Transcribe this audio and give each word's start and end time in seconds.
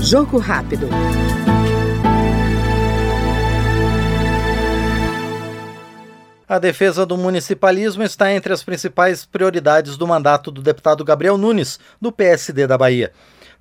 Jogo 0.00 0.38
rápido. 0.38 0.88
A 6.46 6.58
defesa 6.58 7.06
do 7.06 7.16
municipalismo 7.16 8.02
está 8.02 8.30
entre 8.30 8.52
as 8.52 8.62
principais 8.62 9.24
prioridades 9.24 9.96
do 9.96 10.06
mandato 10.06 10.50
do 10.50 10.60
deputado 10.60 11.02
Gabriel 11.02 11.38
Nunes, 11.38 11.80
do 12.00 12.12
PSD 12.12 12.66
da 12.66 12.76
Bahia. 12.76 13.12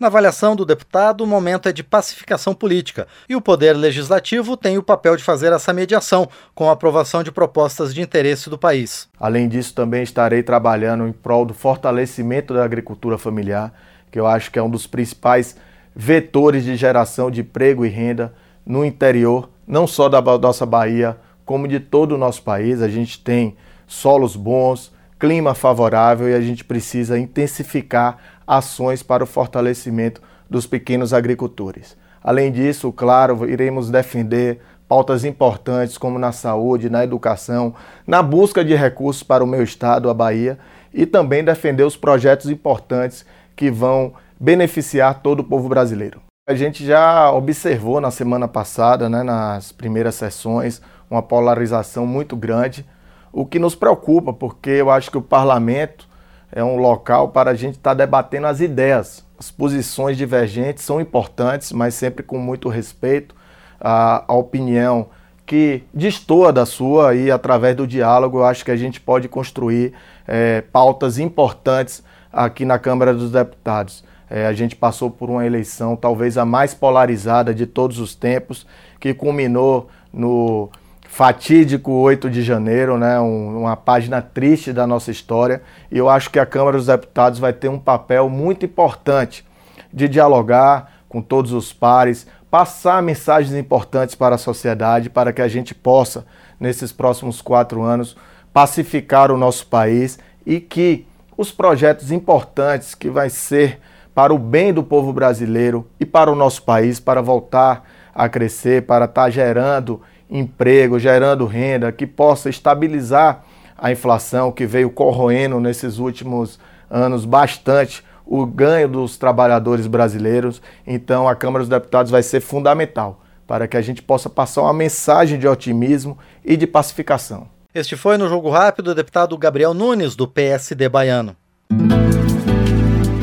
Na 0.00 0.08
avaliação 0.08 0.56
do 0.56 0.64
deputado, 0.64 1.22
o 1.22 1.26
momento 1.26 1.68
é 1.68 1.72
de 1.72 1.84
pacificação 1.84 2.52
política 2.52 3.06
e 3.28 3.36
o 3.36 3.40
Poder 3.40 3.74
Legislativo 3.74 4.56
tem 4.56 4.76
o 4.76 4.82
papel 4.82 5.16
de 5.16 5.22
fazer 5.22 5.52
essa 5.52 5.72
mediação 5.72 6.28
com 6.56 6.68
a 6.68 6.72
aprovação 6.72 7.22
de 7.22 7.30
propostas 7.30 7.94
de 7.94 8.02
interesse 8.02 8.50
do 8.50 8.58
país. 8.58 9.08
Além 9.20 9.48
disso, 9.48 9.72
também 9.74 10.02
estarei 10.02 10.42
trabalhando 10.42 11.06
em 11.06 11.12
prol 11.12 11.46
do 11.46 11.54
fortalecimento 11.54 12.52
da 12.52 12.64
agricultura 12.64 13.16
familiar, 13.16 13.72
que 14.12 14.20
eu 14.20 14.26
acho 14.26 14.52
que 14.52 14.58
é 14.58 14.62
um 14.62 14.70
dos 14.70 14.86
principais 14.86 15.56
vetores 15.96 16.64
de 16.64 16.76
geração 16.76 17.30
de 17.30 17.40
emprego 17.40 17.84
e 17.84 17.88
renda 17.88 18.32
no 18.64 18.84
interior, 18.84 19.48
não 19.66 19.86
só 19.86 20.08
da 20.08 20.20
nossa 20.20 20.66
Bahia, 20.66 21.16
como 21.44 21.66
de 21.66 21.80
todo 21.80 22.12
o 22.12 22.18
nosso 22.18 22.42
país. 22.42 22.82
A 22.82 22.88
gente 22.88 23.18
tem 23.18 23.56
solos 23.86 24.36
bons, 24.36 24.92
clima 25.18 25.54
favorável 25.54 26.28
e 26.28 26.34
a 26.34 26.40
gente 26.42 26.62
precisa 26.62 27.18
intensificar 27.18 28.18
ações 28.46 29.02
para 29.02 29.24
o 29.24 29.26
fortalecimento 29.26 30.20
dos 30.48 30.66
pequenos 30.66 31.14
agricultores. 31.14 31.96
Além 32.22 32.52
disso, 32.52 32.92
claro, 32.92 33.48
iremos 33.48 33.90
defender 33.90 34.60
pautas 34.86 35.24
importantes 35.24 35.96
como 35.96 36.18
na 36.18 36.32
saúde, 36.32 36.90
na 36.90 37.02
educação, 37.02 37.74
na 38.06 38.22
busca 38.22 38.62
de 38.62 38.74
recursos 38.74 39.22
para 39.22 39.42
o 39.42 39.46
meu 39.46 39.62
estado, 39.62 40.10
a 40.10 40.14
Bahia, 40.14 40.58
e 40.92 41.06
também 41.06 41.42
defender 41.42 41.84
os 41.84 41.96
projetos 41.96 42.50
importantes 42.50 43.24
que 43.54 43.70
vão 43.70 44.12
beneficiar 44.38 45.20
todo 45.22 45.40
o 45.40 45.44
povo 45.44 45.68
brasileiro. 45.68 46.20
A 46.48 46.54
gente 46.54 46.84
já 46.84 47.30
observou 47.30 48.00
na 48.00 48.10
semana 48.10 48.48
passada, 48.48 49.08
né, 49.08 49.22
nas 49.22 49.70
primeiras 49.70 50.16
sessões, 50.16 50.82
uma 51.08 51.22
polarização 51.22 52.06
muito 52.06 52.34
grande, 52.34 52.84
o 53.32 53.46
que 53.46 53.58
nos 53.58 53.74
preocupa, 53.74 54.32
porque 54.32 54.70
eu 54.70 54.90
acho 54.90 55.10
que 55.10 55.18
o 55.18 55.22
parlamento 55.22 56.08
é 56.50 56.62
um 56.62 56.76
local 56.76 57.28
para 57.28 57.52
a 57.52 57.54
gente 57.54 57.76
estar 57.76 57.90
tá 57.90 57.94
debatendo 57.94 58.48
as 58.48 58.60
ideias. 58.60 59.24
As 59.38 59.50
posições 59.50 60.16
divergentes 60.16 60.84
são 60.84 61.00
importantes, 61.00 61.72
mas 61.72 61.94
sempre 61.94 62.22
com 62.22 62.38
muito 62.38 62.68
respeito 62.68 63.34
à, 63.80 64.24
à 64.26 64.34
opinião 64.34 65.08
que 65.46 65.82
destoa 65.92 66.52
da 66.52 66.64
sua 66.64 67.14
e 67.14 67.30
através 67.30 67.76
do 67.76 67.86
diálogo 67.86 68.38
eu 68.38 68.44
acho 68.44 68.64
que 68.64 68.70
a 68.70 68.76
gente 68.76 69.00
pode 69.00 69.28
construir 69.28 69.92
é, 70.26 70.60
pautas 70.60 71.18
importantes 71.18 72.02
aqui 72.32 72.64
na 72.64 72.78
Câmara 72.78 73.12
dos 73.12 73.30
Deputados. 73.30 74.04
É, 74.30 74.46
a 74.46 74.52
gente 74.52 74.74
passou 74.74 75.10
por 75.10 75.28
uma 75.28 75.44
eleição 75.44 75.94
talvez 75.94 76.38
a 76.38 76.44
mais 76.44 76.72
polarizada 76.72 77.54
de 77.54 77.66
todos 77.66 77.98
os 77.98 78.14
tempos, 78.14 78.66
que 78.98 79.12
culminou 79.12 79.88
no 80.12 80.70
fatídico 81.06 81.92
8 81.92 82.30
de 82.30 82.42
janeiro, 82.42 82.96
né, 82.96 83.20
um, 83.20 83.60
uma 83.60 83.76
página 83.76 84.22
triste 84.22 84.72
da 84.72 84.86
nossa 84.86 85.10
história, 85.10 85.60
e 85.90 85.98
eu 85.98 86.08
acho 86.08 86.30
que 86.30 86.38
a 86.38 86.46
Câmara 86.46 86.78
dos 86.78 86.86
Deputados 86.86 87.38
vai 87.38 87.52
ter 87.52 87.68
um 87.68 87.78
papel 87.78 88.30
muito 88.30 88.64
importante 88.64 89.44
de 89.92 90.08
dialogar 90.08 90.90
com 91.10 91.20
todos 91.20 91.52
os 91.52 91.70
pares, 91.70 92.26
passar 92.50 93.02
mensagens 93.02 93.54
importantes 93.54 94.14
para 94.14 94.36
a 94.36 94.38
sociedade, 94.38 95.10
para 95.10 95.34
que 95.34 95.42
a 95.42 95.48
gente 95.48 95.74
possa, 95.74 96.24
nesses 96.58 96.90
próximos 96.90 97.42
quatro 97.42 97.82
anos, 97.82 98.16
pacificar 98.50 99.30
o 99.30 99.36
nosso 99.36 99.66
país 99.66 100.18
e 100.46 100.58
que 100.58 101.04
os 101.42 101.52
projetos 101.52 102.10
importantes 102.10 102.94
que 102.94 103.10
vai 103.10 103.28
ser 103.28 103.80
para 104.14 104.32
o 104.32 104.38
bem 104.38 104.72
do 104.72 104.82
povo 104.82 105.12
brasileiro 105.12 105.86
e 105.98 106.06
para 106.06 106.30
o 106.30 106.36
nosso 106.36 106.62
país, 106.62 107.00
para 107.00 107.20
voltar 107.20 107.88
a 108.14 108.28
crescer, 108.28 108.86
para 108.86 109.06
estar 109.06 109.24
tá 109.24 109.30
gerando 109.30 110.00
emprego, 110.30 110.98
gerando 110.98 111.44
renda, 111.44 111.92
que 111.92 112.06
possa 112.06 112.48
estabilizar 112.48 113.44
a 113.76 113.90
inflação 113.90 114.52
que 114.52 114.64
veio 114.64 114.88
corroendo 114.90 115.60
nesses 115.60 115.98
últimos 115.98 116.58
anos 116.88 117.24
bastante 117.24 118.04
o 118.24 118.46
ganho 118.46 118.88
dos 118.88 119.18
trabalhadores 119.18 119.86
brasileiros. 119.86 120.62
Então, 120.86 121.28
a 121.28 121.34
Câmara 121.34 121.64
dos 121.64 121.68
Deputados 121.68 122.10
vai 122.10 122.22
ser 122.22 122.40
fundamental 122.40 123.20
para 123.46 123.66
que 123.66 123.76
a 123.76 123.82
gente 123.82 124.00
possa 124.00 124.30
passar 124.30 124.62
uma 124.62 124.72
mensagem 124.72 125.38
de 125.38 125.48
otimismo 125.48 126.16
e 126.44 126.56
de 126.56 126.66
pacificação. 126.66 127.48
Este 127.74 127.96
foi 127.96 128.16
no 128.16 128.28
Jogo 128.28 128.50
Rápido 128.50 128.88
o 128.92 128.94
deputado 128.94 129.36
Gabriel 129.36 129.74
Nunes, 129.74 130.14
do 130.14 130.28
PSD 130.28 130.88
baiano. 130.88 131.36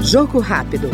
Jogo 0.01 0.39
rápido. 0.41 0.89